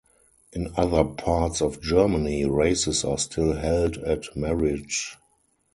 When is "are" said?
3.05-3.19